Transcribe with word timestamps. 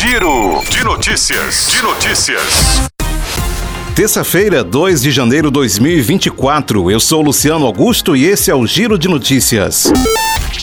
Giro 0.00 0.62
de 0.70 0.84
notícias. 0.84 1.66
De 1.66 1.82
notícias. 1.82 2.88
Terça-feira, 3.96 4.62
2 4.62 5.02
de 5.02 5.10
janeiro 5.10 5.48
de 5.48 5.54
2024. 5.54 6.88
Eu 6.88 7.00
sou 7.00 7.20
Luciano 7.20 7.66
Augusto 7.66 8.14
e 8.14 8.24
esse 8.24 8.48
é 8.48 8.54
o 8.54 8.64
Giro 8.64 8.96
de 8.96 9.08
Notícias. 9.08 9.92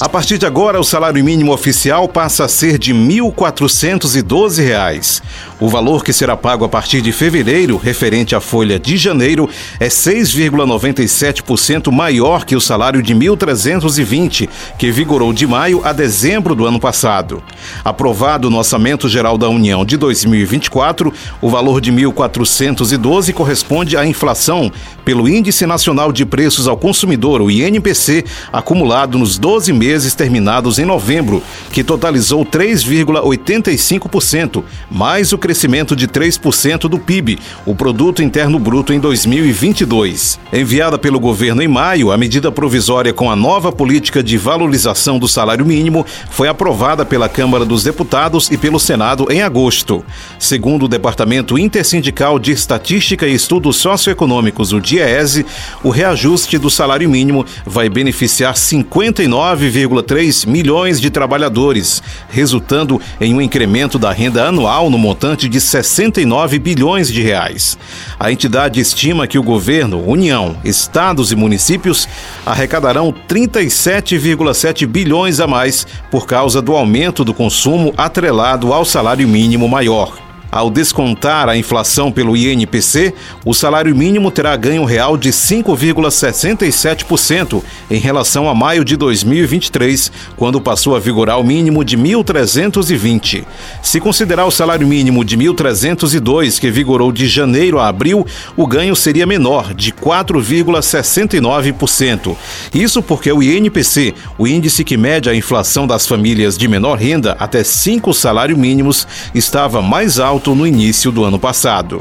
A 0.00 0.08
partir 0.08 0.36
de 0.36 0.44
agora, 0.44 0.78
o 0.78 0.84
salário 0.84 1.24
mínimo 1.24 1.52
oficial 1.52 2.06
passa 2.06 2.44
a 2.44 2.48
ser 2.48 2.78
de 2.78 2.92
R$ 2.92 2.98
1.412. 2.98 5.22
O 5.58 5.68
valor 5.68 6.04
que 6.04 6.12
será 6.12 6.36
pago 6.36 6.66
a 6.66 6.68
partir 6.68 7.00
de 7.00 7.12
fevereiro, 7.12 7.78
referente 7.78 8.34
à 8.34 8.40
folha 8.40 8.78
de 8.78 8.98
janeiro, 8.98 9.48
é 9.80 9.88
6,97% 9.88 11.90
maior 11.90 12.44
que 12.44 12.54
o 12.54 12.60
salário 12.60 13.02
de 13.02 13.14
R$ 13.14 13.20
1.320, 13.20 14.50
que 14.78 14.90
vigorou 14.90 15.32
de 15.32 15.46
maio 15.46 15.80
a 15.82 15.94
dezembro 15.94 16.54
do 16.54 16.66
ano 16.66 16.78
passado. 16.78 17.42
Aprovado 17.82 18.50
no 18.50 18.58
Orçamento 18.58 19.08
Geral 19.08 19.38
da 19.38 19.48
União 19.48 19.82
de 19.82 19.96
2024, 19.96 21.10
o 21.40 21.48
valor 21.48 21.80
de 21.80 21.90
R$ 21.90 22.02
1.412 22.02 23.32
corresponde 23.32 23.96
à 23.96 24.06
inflação 24.06 24.70
pelo 25.04 25.26
Índice 25.26 25.64
Nacional 25.64 26.12
de 26.12 26.26
Preços 26.26 26.68
ao 26.68 26.76
Consumidor, 26.76 27.40
o 27.40 27.50
INPC, 27.50 28.26
acumulado 28.52 29.16
nos 29.16 29.38
12 29.38 29.72
meses 29.76 30.14
terminados 30.14 30.78
em 30.78 30.84
novembro, 30.84 31.42
que 31.70 31.84
totalizou 31.84 32.44
3,85%, 32.44 34.64
mais 34.90 35.32
o 35.32 35.38
crescimento 35.38 35.94
de 35.94 36.08
3% 36.08 36.88
do 36.88 36.98
PIB, 36.98 37.38
o 37.64 37.74
Produto 37.74 38.22
Interno 38.22 38.58
Bruto 38.58 38.92
em 38.92 38.98
2022. 38.98 40.40
Enviada 40.52 40.98
pelo 40.98 41.20
governo 41.20 41.62
em 41.62 41.68
maio, 41.68 42.10
a 42.10 42.16
medida 42.16 42.50
provisória 42.50 43.12
com 43.12 43.30
a 43.30 43.36
nova 43.36 43.70
política 43.70 44.22
de 44.22 44.38
valorização 44.38 45.18
do 45.18 45.28
salário 45.28 45.66
mínimo 45.66 46.06
foi 46.30 46.48
aprovada 46.48 47.04
pela 47.04 47.28
Câmara 47.28 47.64
dos 47.64 47.82
Deputados 47.82 48.50
e 48.50 48.56
pelo 48.56 48.80
Senado 48.80 49.26
em 49.30 49.42
agosto. 49.42 50.04
Segundo 50.38 50.84
o 50.84 50.88
Departamento 50.88 51.58
Intersindical 51.58 52.38
de 52.38 52.52
Estatística 52.52 53.26
e 53.26 53.34
Estudos 53.34 53.76
Socioeconômicos, 53.76 54.72
o 54.72 54.80
DIEESE, 54.80 55.46
o 55.82 55.90
reajuste 55.90 56.58
do 56.58 56.70
salário 56.70 57.08
mínimo 57.08 57.44
vai 57.64 57.88
beneficiar 57.88 58.56
59,3 59.66 60.46
milhões 60.46 61.00
de 61.00 61.10
trabalhadores, 61.10 62.02
resultando 62.28 63.00
em 63.20 63.34
um 63.34 63.40
incremento 63.40 63.98
da 63.98 64.12
renda 64.12 64.46
anual 64.46 64.88
no 64.90 64.98
montante 64.98 65.48
de 65.48 65.60
69 65.60 66.58
bilhões 66.58 67.12
de 67.12 67.22
reais. 67.22 67.78
A 68.18 68.30
entidade 68.30 68.80
estima 68.80 69.26
que 69.26 69.38
o 69.38 69.42
governo, 69.42 70.02
União, 70.06 70.56
estados 70.64 71.32
e 71.32 71.36
municípios 71.36 72.08
arrecadarão 72.44 73.14
37,7 73.28 74.86
bilhões 74.86 75.40
a 75.40 75.46
mais 75.46 75.86
por 76.10 76.26
causa 76.26 76.62
do 76.62 76.74
aumento 76.74 77.24
do 77.24 77.34
consumo 77.34 77.92
atrelado 77.96 78.72
ao 78.72 78.84
salário 78.84 79.26
mínimo 79.26 79.68
maior. 79.68 80.25
Ao 80.56 80.70
descontar 80.70 81.50
a 81.50 81.58
inflação 81.58 82.10
pelo 82.10 82.34
INPC, 82.34 83.12
o 83.44 83.52
salário 83.52 83.94
mínimo 83.94 84.30
terá 84.30 84.56
ganho 84.56 84.86
real 84.86 85.18
de 85.18 85.28
5,67% 85.28 87.62
em 87.90 87.98
relação 87.98 88.48
a 88.48 88.54
maio 88.54 88.82
de 88.82 88.96
2023, 88.96 90.10
quando 90.34 90.58
passou 90.58 90.96
a 90.96 90.98
vigorar 90.98 91.38
o 91.38 91.44
mínimo 91.44 91.84
de 91.84 91.98
1.320. 91.98 93.44
Se 93.82 94.00
considerar 94.00 94.46
o 94.46 94.50
salário 94.50 94.88
mínimo 94.88 95.22
de 95.26 95.36
1.302, 95.36 96.58
que 96.58 96.70
vigorou 96.70 97.12
de 97.12 97.28
janeiro 97.28 97.78
a 97.78 97.88
abril, 97.88 98.26
o 98.56 98.66
ganho 98.66 98.96
seria 98.96 99.26
menor, 99.26 99.74
de 99.74 99.92
4,69%. 99.92 102.34
Isso 102.72 103.02
porque 103.02 103.30
o 103.30 103.42
INPC, 103.42 104.14
o 104.38 104.46
índice 104.46 104.84
que 104.84 104.96
mede 104.96 105.28
a 105.28 105.34
inflação 105.34 105.86
das 105.86 106.06
famílias 106.06 106.56
de 106.56 106.66
menor 106.66 106.96
renda 106.96 107.36
até 107.38 107.62
cinco 107.62 108.14
salários 108.14 108.58
mínimos, 108.58 109.06
estava 109.34 109.82
mais 109.82 110.18
alto 110.18 110.45
alto 110.46 110.54
no 110.54 110.66
início 110.66 111.10
do 111.10 111.24
ano 111.24 111.40
passado. 111.40 112.00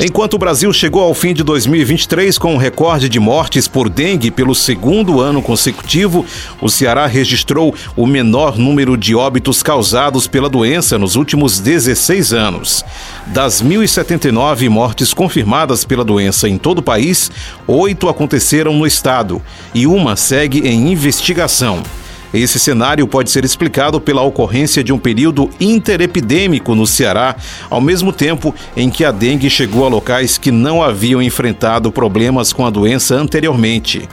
Enquanto 0.00 0.34
o 0.34 0.38
Brasil 0.38 0.72
chegou 0.72 1.02
ao 1.02 1.12
fim 1.12 1.34
de 1.34 1.42
2023 1.42 2.38
com 2.38 2.54
um 2.54 2.56
recorde 2.56 3.08
de 3.08 3.18
mortes 3.18 3.66
por 3.66 3.88
dengue 3.88 4.30
pelo 4.30 4.54
segundo 4.54 5.20
ano 5.20 5.42
consecutivo, 5.42 6.24
o 6.60 6.68
Ceará 6.68 7.06
registrou 7.06 7.74
o 7.96 8.06
menor 8.06 8.56
número 8.56 8.96
de 8.96 9.16
óbitos 9.16 9.60
causados 9.60 10.28
pela 10.28 10.48
doença 10.48 10.96
nos 10.98 11.16
últimos 11.16 11.58
16 11.58 12.32
anos. 12.32 12.84
Das 13.26 13.60
1.079 13.60 14.68
mortes 14.68 15.12
confirmadas 15.12 15.84
pela 15.84 16.04
doença 16.04 16.48
em 16.48 16.58
todo 16.58 16.78
o 16.78 16.82
país, 16.82 17.28
oito 17.66 18.08
aconteceram 18.08 18.72
no 18.72 18.86
estado 18.86 19.42
e 19.74 19.84
uma 19.84 20.14
segue 20.14 20.60
em 20.60 20.92
investigação. 20.92 21.82
Esse 22.32 22.58
cenário 22.58 23.06
pode 23.06 23.30
ser 23.30 23.44
explicado 23.44 24.00
pela 24.00 24.22
ocorrência 24.22 24.84
de 24.84 24.92
um 24.92 24.98
período 24.98 25.48
interepidêmico 25.58 26.74
no 26.74 26.86
Ceará, 26.86 27.36
ao 27.70 27.80
mesmo 27.80 28.12
tempo 28.12 28.54
em 28.76 28.90
que 28.90 29.04
a 29.04 29.10
dengue 29.10 29.48
chegou 29.48 29.86
a 29.86 29.88
locais 29.88 30.36
que 30.36 30.50
não 30.50 30.82
haviam 30.82 31.22
enfrentado 31.22 31.90
problemas 31.90 32.52
com 32.52 32.66
a 32.66 32.70
doença 32.70 33.14
anteriormente. 33.14 34.06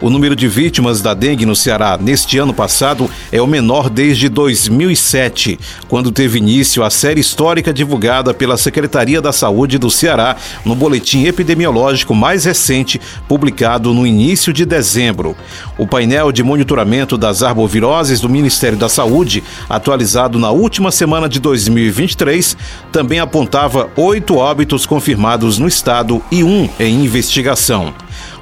O 0.00 0.08
número 0.08 0.36
de 0.36 0.46
vítimas 0.46 1.02
da 1.02 1.12
dengue 1.12 1.44
no 1.44 1.56
Ceará 1.56 1.98
neste 2.00 2.38
ano 2.38 2.54
passado 2.54 3.10
é 3.32 3.42
o 3.42 3.48
menor 3.48 3.90
desde 3.90 4.28
2007, 4.28 5.58
quando 5.88 6.12
teve 6.12 6.38
início 6.38 6.84
a 6.84 6.90
série 6.90 7.20
histórica 7.20 7.72
divulgada 7.72 8.32
pela 8.32 8.56
Secretaria 8.56 9.20
da 9.20 9.32
Saúde 9.32 9.76
do 9.76 9.90
Ceará 9.90 10.36
no 10.64 10.76
boletim 10.76 11.24
epidemiológico 11.24 12.14
mais 12.14 12.44
recente, 12.44 13.00
publicado 13.26 13.92
no 13.92 14.06
início 14.06 14.52
de 14.52 14.64
dezembro. 14.64 15.36
O 15.76 15.84
painel 15.84 16.30
de 16.30 16.44
monitoramento 16.44 17.18
das 17.18 17.42
arboviroses 17.42 18.20
do 18.20 18.28
Ministério 18.28 18.78
da 18.78 18.88
Saúde, 18.88 19.42
atualizado 19.68 20.38
na 20.38 20.52
última 20.52 20.92
semana 20.92 21.28
de 21.28 21.40
2023, 21.40 22.56
também 22.92 23.18
apontava 23.18 23.90
oito 23.96 24.36
óbitos 24.36 24.86
confirmados 24.86 25.58
no 25.58 25.66
estado 25.66 26.22
e 26.30 26.44
um 26.44 26.68
em 26.78 27.04
investigação. 27.04 27.92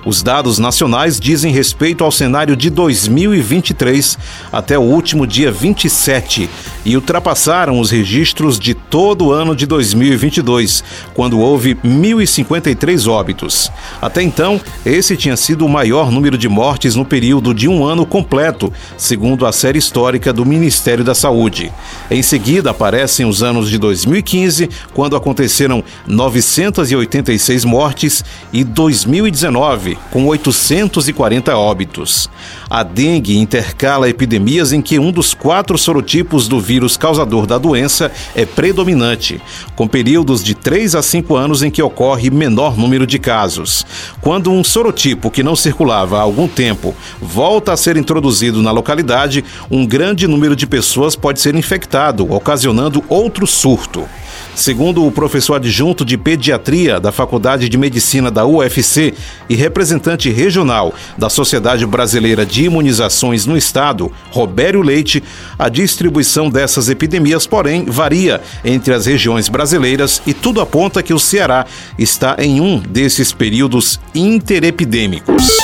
Os 0.06 0.22
dados 0.22 0.60
nacionais 0.60 1.18
dizem 1.18 1.52
respeito 1.52 2.04
ao 2.04 2.12
cenário 2.12 2.54
de 2.54 2.70
2023 2.70 4.16
até 4.52 4.78
o 4.78 4.82
último 4.82 5.26
dia 5.26 5.50
27 5.50 6.48
e 6.86 6.94
ultrapassaram 6.94 7.80
os 7.80 7.90
registros 7.90 8.60
de 8.60 8.72
todo 8.72 9.26
o 9.26 9.32
ano 9.32 9.56
de 9.56 9.66
2022, 9.66 10.84
quando 11.12 11.40
houve 11.40 11.74
1.053 11.74 13.10
óbitos. 13.10 13.72
Até 14.00 14.22
então, 14.22 14.60
esse 14.84 15.16
tinha 15.16 15.36
sido 15.36 15.66
o 15.66 15.68
maior 15.68 16.12
número 16.12 16.38
de 16.38 16.48
mortes 16.48 16.94
no 16.94 17.04
período 17.04 17.52
de 17.52 17.66
um 17.66 17.84
ano 17.84 18.06
completo, 18.06 18.72
segundo 18.96 19.44
a 19.44 19.50
série 19.50 19.80
histórica 19.80 20.32
do 20.32 20.46
Ministério 20.46 21.02
da 21.02 21.12
Saúde. 21.12 21.72
Em 22.08 22.22
seguida, 22.22 22.70
aparecem 22.70 23.26
os 23.26 23.42
anos 23.42 23.68
de 23.68 23.78
2015, 23.78 24.70
quando 24.94 25.16
aconteceram 25.16 25.82
986 26.06 27.64
mortes, 27.64 28.24
e 28.52 28.62
2019, 28.62 29.98
com 30.12 30.24
840 30.26 31.56
óbitos. 31.56 32.30
A 32.70 32.84
dengue 32.84 33.38
intercala 33.38 34.08
epidemias 34.08 34.72
em 34.72 34.80
que 34.80 35.00
um 35.00 35.10
dos 35.10 35.34
quatro 35.34 35.76
sorotipos 35.76 36.46
do 36.46 36.60
vírus 36.60 36.75
causador 36.96 37.46
da 37.46 37.56
doença 37.56 38.10
é 38.34 38.44
predominante, 38.44 39.40
com 39.74 39.88
períodos 39.88 40.42
de 40.42 40.54
3 40.54 40.94
a 40.94 41.02
5 41.02 41.34
anos 41.34 41.62
em 41.62 41.70
que 41.70 41.82
ocorre 41.82 42.28
menor 42.30 42.76
número 42.76 43.06
de 43.06 43.18
casos. 43.18 43.86
Quando 44.20 44.50
um 44.50 44.62
sorotipo 44.62 45.30
que 45.30 45.42
não 45.42 45.56
circulava 45.56 46.18
há 46.18 46.20
algum 46.20 46.46
tempo 46.46 46.94
volta 47.20 47.72
a 47.72 47.76
ser 47.76 47.96
introduzido 47.96 48.62
na 48.62 48.70
localidade, 48.70 49.44
um 49.70 49.86
grande 49.86 50.26
número 50.26 50.54
de 50.54 50.66
pessoas 50.66 51.16
pode 51.16 51.40
ser 51.40 51.54
infectado, 51.54 52.30
ocasionando 52.30 53.02
outro 53.08 53.46
surto. 53.46 54.06
Segundo 54.56 55.04
o 55.04 55.12
professor 55.12 55.56
adjunto 55.56 56.02
de 56.02 56.16
pediatria 56.16 56.98
da 56.98 57.12
Faculdade 57.12 57.68
de 57.68 57.76
Medicina 57.76 58.30
da 58.30 58.46
UFC 58.46 59.12
e 59.50 59.54
representante 59.54 60.30
regional 60.30 60.94
da 61.18 61.28
Sociedade 61.28 61.84
Brasileira 61.84 62.46
de 62.46 62.64
Imunizações 62.64 63.44
no 63.44 63.54
Estado, 63.54 64.10
Robério 64.30 64.80
Leite, 64.80 65.22
a 65.58 65.68
distribuição 65.68 66.48
dessas 66.48 66.88
epidemias, 66.88 67.46
porém, 67.46 67.84
varia 67.84 68.40
entre 68.64 68.94
as 68.94 69.04
regiões 69.04 69.50
brasileiras 69.50 70.22
e 70.26 70.32
tudo 70.32 70.62
aponta 70.62 71.02
que 71.02 71.12
o 71.12 71.18
Ceará 71.18 71.66
está 71.98 72.36
em 72.38 72.58
um 72.58 72.78
desses 72.78 73.32
períodos 73.32 74.00
interepidêmicos. 74.14 75.58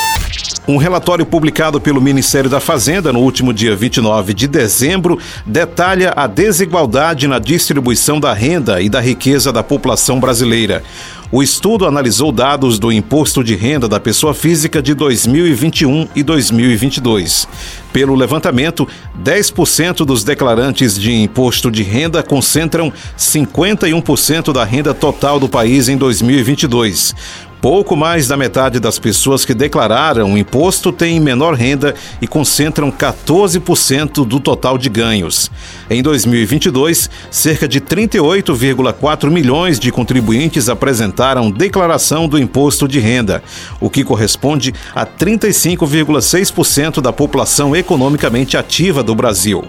Um 0.67 0.77
relatório 0.77 1.27
publicado 1.27 1.81
pelo 1.81 2.01
Ministério 2.01 2.49
da 2.49 2.61
Fazenda 2.61 3.13
no 3.13 3.19
último 3.19 3.53
dia 3.53 3.75
29 3.75 4.33
de 4.33 4.47
dezembro 4.47 5.19
detalha 5.45 6.13
a 6.15 6.29
desigualdade 6.29 7.27
na 7.27 7.41
distribuição 7.41 8.21
da 8.21 8.33
renda 8.33 8.81
e 8.81 8.89
da 8.89 9.01
riqueza 9.01 9.53
da 9.53 9.65
população 9.65 10.21
brasileira. 10.21 10.85
O 11.33 11.43
estudo 11.43 11.85
analisou 11.85 12.31
dados 12.31 12.79
do 12.79 12.93
Imposto 12.93 13.43
de 13.43 13.57
Renda 13.57 13.89
da 13.89 13.99
Pessoa 13.99 14.35
Física 14.35 14.81
de 14.81 14.95
2021 14.95 16.07
e 16.15 16.23
2022. 16.23 17.49
Pelo 17.93 18.15
levantamento, 18.15 18.87
10% 19.21 20.05
dos 20.05 20.23
declarantes 20.23 20.95
de 20.95 21.13
imposto 21.13 21.73
de 21.73 21.83
renda 21.83 22.23
concentram 22.23 22.93
51% 23.19 24.53
da 24.53 24.63
renda 24.63 24.95
total 24.95 25.41
do 25.41 25.49
país 25.49 25.89
em 25.89 25.97
2022. 25.97 27.15
Pouco 27.63 27.95
mais 27.95 28.27
da 28.27 28.37
metade 28.37 28.81
das 28.81 28.99
pessoas 28.99 29.45
que 29.45 29.55
declararam 29.55 30.33
o 30.33 30.37
imposto 30.37 30.91
têm 30.91 31.21
menor 31.21 31.55
renda 31.55 31.95
e 32.21 32.27
concentram 32.27 32.91
14% 32.91 34.27
do 34.27 34.41
total 34.41 34.77
de 34.77 34.89
ganhos. 34.89 35.49
Em 35.89 36.03
2022, 36.03 37.09
cerca 37.31 37.69
de 37.69 37.81
38,4 37.81 39.31
milhões 39.31 39.79
de 39.79 39.93
contribuintes 39.93 40.69
apresentaram 40.69 41.53
declaração 41.53 42.27
do 42.27 42.37
imposto 42.37 42.89
de 42.89 42.99
renda, 42.99 43.41
o 43.81 43.89
que 43.89 44.03
corresponde 44.03 44.75
a 44.93 45.07
35,6% 45.07 47.01
da 47.01 47.13
população 47.13 47.77
economicamente 47.77 48.57
ativa 48.57 49.05
do 49.05 49.15
Brasil. 49.15 49.63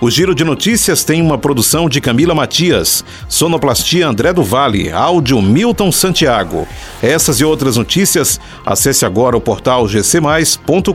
O 0.00 0.10
Giro 0.10 0.34
de 0.34 0.44
Notícias 0.44 1.04
tem 1.04 1.22
uma 1.22 1.38
produção 1.38 1.88
de 1.88 2.00
Camila 2.00 2.34
Matias, 2.34 3.04
sonoplastia 3.28 4.06
André 4.06 4.32
do 4.32 4.42
Vale, 4.42 4.90
áudio 4.90 5.40
Milton 5.40 5.92
Santiago. 5.92 6.66
Essas 7.02 7.40
e 7.40 7.44
outras 7.44 7.76
notícias, 7.76 8.40
acesse 8.66 9.04
agora 9.04 9.36
o 9.36 9.40
portal 9.40 9.86
gcmais.com.br. 9.86 10.92